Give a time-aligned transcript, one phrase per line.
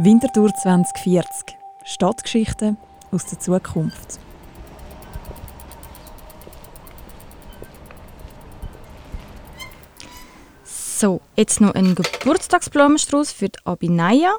[0.00, 1.56] Winterthur 2040.
[1.84, 2.76] Stadtgeschichten
[3.10, 4.20] aus der Zukunft.
[10.62, 14.36] So, jetzt noch ein Geburtstagsblumenstrauß für die Abinaya.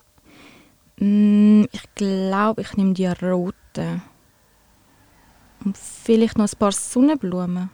[0.95, 4.01] Mm, ich glaube, ich nehme die roten.
[5.65, 7.69] Und vielleicht noch ein paar Sonnenblumen.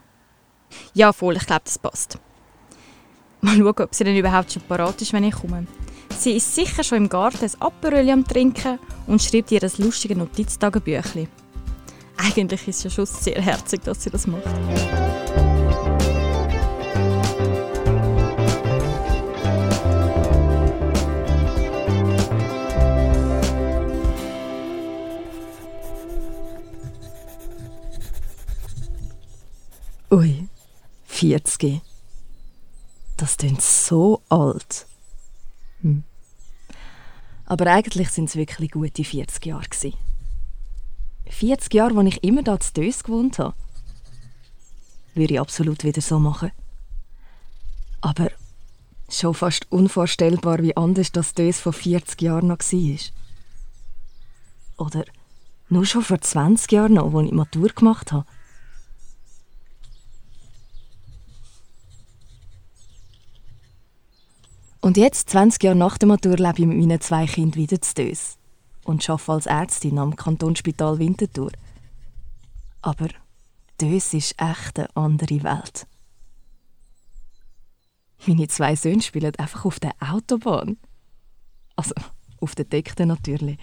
[0.95, 2.17] Ja, voll, ich glaube, das passt.
[3.41, 5.67] Mal schauen, ob sie denn überhaupt schon parat ist, wenn ich komme.
[6.17, 10.17] Sie ist sicher schon im Garten ein Aperol am Trinken und schreibt ihr ein lustiges
[10.17, 11.27] Notiztagebüchlein.
[12.17, 14.43] Eigentlich ist ja schon sehr herzig, dass sie das macht.
[30.11, 30.47] Ui,
[31.05, 31.81] 40.
[33.17, 34.87] Das klingt so alt.
[35.85, 36.03] Hm.
[37.45, 39.69] Aber eigentlich sind es wirklich gute 40 Jahre.
[39.69, 39.93] Gewesen.
[41.29, 43.53] 40 Jahre, als ich immer da zu Dös gewohnt habe.
[45.13, 46.51] Würde ich absolut wieder so machen.
[48.01, 48.31] Aber
[49.09, 52.99] schon fast unvorstellbar, wie anders das Dös von 40 Jahren noch war.
[54.87, 55.05] Oder
[55.69, 58.25] nur schon vor 20 Jahren als ich Matur gemacht habe.
[64.85, 67.95] Und jetzt, 20 Jahre nach der Matur, lebe ich mit meinen zwei Kindern wieder zu
[67.95, 68.37] Dös
[68.83, 71.51] und arbeite als Ärztin am Kantonsspital Winterthur.
[72.83, 73.07] Aber
[73.81, 75.87] Dös ist echt eine andere Welt.
[78.27, 80.77] Meine zwei Söhne spielen einfach auf der Autobahn.
[81.75, 81.95] Also,
[82.39, 83.57] auf der Deckten natürlich.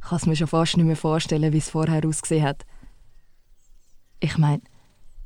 [0.00, 2.64] Ich kann es mir schon fast nicht mehr vorstellen, wie es vorher ausgesehen hat.
[4.20, 4.62] Ich meine,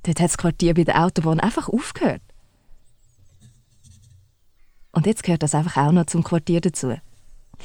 [0.03, 2.23] dort hat das Quartier bei der Autobahn einfach aufgehört.
[4.93, 6.97] Und jetzt gehört das einfach auch noch zum Quartier dazu.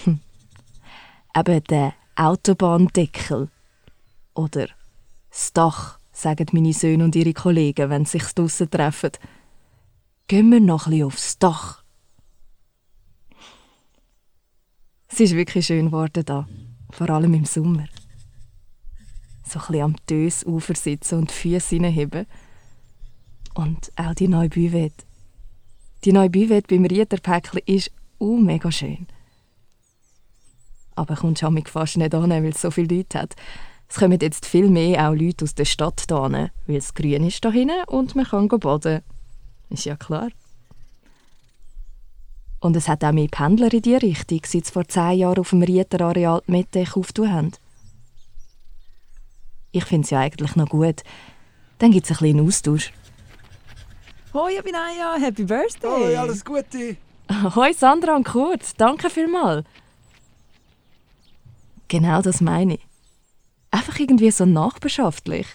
[0.03, 0.19] Hm.
[1.35, 3.49] Eben der Autobahndeckel.
[4.33, 4.67] Oder
[5.29, 9.11] das Dach, sagen meine Söhne und ihre Kollegen, wenn sie sich draussen treffen.
[10.27, 11.83] Gehen wir noch bisschen aufs Dach.
[15.07, 16.47] Es ist wirklich schön geworden da,
[16.91, 17.87] vor allem im Sommer.
[19.47, 22.25] So ein am Dösufer sitzen und die Füße hinheben.
[23.53, 25.05] Und auch die neue Büvette.
[26.05, 29.07] Die neue Büvette beim Rieterpäckchen ist uh, mega schön.
[30.93, 33.35] Aber kommt schon fast nicht an, weil es so viele Leute hat.
[33.89, 37.43] Es kommen jetzt viel mehr auch Leute aus der Stadt hin, weil es grün ist
[37.43, 39.01] da hinten und man kann baden.
[39.71, 40.29] Ist ja klar.
[42.59, 45.63] Und es hat auch mehr Pendler in diese Richtung, seit vor zehn Jahren auf dem
[45.63, 47.51] Rieterareal die Mettech aufgetan haben.
[49.71, 51.01] Ich finde es ja eigentlich noch gut.
[51.79, 52.93] Dann gibt es ein bisschen Austausch.
[54.35, 55.87] Hoi Abinaya, Happy Birthday!
[55.87, 56.97] Hoi, alles Gute!
[57.55, 59.65] Hoi Sandra und Kurt, danke vielmals.
[61.87, 62.81] Genau das meine ich.
[63.71, 65.47] Einfach irgendwie so nachbarschaftlich.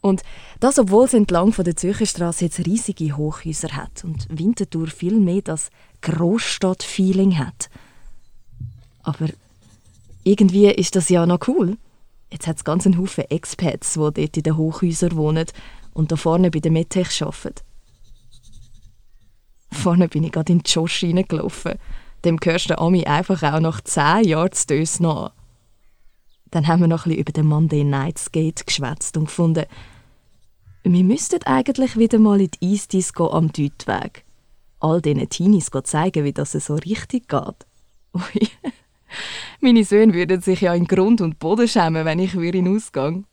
[0.00, 0.22] Und
[0.60, 5.42] das, obwohl es entlang von der Zürcherstraße jetzt riesige Hochhäuser hat und Winterthur viel mehr
[5.42, 5.70] das
[6.02, 7.70] Großstadt-Feeling hat.
[9.02, 9.30] Aber
[10.22, 11.76] irgendwie ist das ja noch cool.
[12.30, 15.46] Jetzt hat es ganz einen Haufen Expats, die dort in den Hochhäusern wohnen
[15.96, 17.62] und da vorne bei der Medtech arbeiten.
[19.72, 21.78] Vorne bin ich gerade in Josh reingelaufen.
[22.24, 25.32] Dem gehörst du Ami einfach auch nach zehn Jahren zu Dös nach.
[26.50, 29.64] Dann haben wir noch ein bisschen über den Monday Nights Gate geschwätzt und gefunden,
[30.84, 34.24] wir müssten eigentlich wieder mal in die Eisdisco am Deutweg.
[34.78, 37.66] All diesen Teenies zeigen, wie das so richtig geht.
[38.14, 38.48] Ui.
[39.60, 43.24] Meine Söhne würden sich ja in Grund und Boden schämen, wenn ich in Ausgang.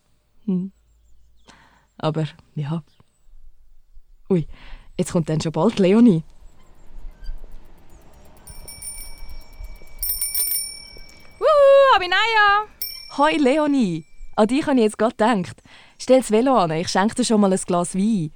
[0.46, 0.72] Hm.
[2.04, 2.26] Aber
[2.56, 2.84] ja.
[4.30, 4.46] Ui,
[4.98, 6.22] jetzt kommt dann schon bald Leonie.
[11.40, 12.66] Wuhu, Abinaya!
[13.18, 14.04] Hoi Leonie!
[14.36, 15.64] An dich habe ich jetzt gerade gedacht.
[15.98, 18.34] Stell das Velo an, ich schenke dir schon mal ein Glas Wein.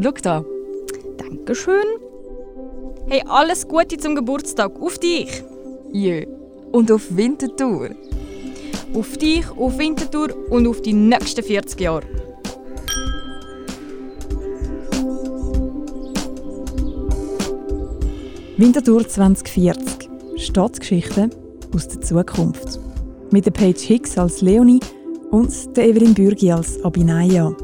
[0.00, 0.44] Schau da.
[1.16, 1.84] Dankeschön.
[3.08, 4.80] Hey, alles Gute zum Geburtstag.
[4.80, 5.42] Auf dich!
[5.92, 6.31] Jö.
[6.72, 7.90] Und auf Winterthur.
[8.94, 12.02] Auf dich, auf Winterthur und auf die nächsten 40 Jahre.
[18.56, 20.08] Winterthur 2040.
[20.36, 21.30] Stadtgeschichten
[21.74, 22.80] aus der Zukunft.
[23.30, 24.80] Mit der Paige Hicks als Leonie
[25.30, 27.54] und der Evelyn Bürgi als Abinaya.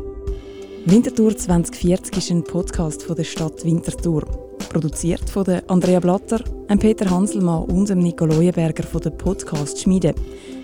[0.87, 4.48] Winterthur 2040 ist ein Podcast von der Stadt Winterthur.
[4.69, 6.41] Produziert von Andrea Blatter,
[6.79, 10.15] Peter Hanselmann und Nico Leuenberger von der Podcast Schmiede.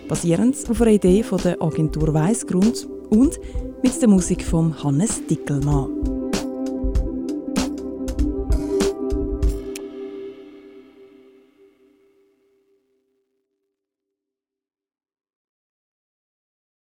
[0.09, 3.39] Basierend auf einer Idee von der Agentur Weißgrund und
[3.83, 6.24] mit der Musik von Hannes Dickelmann.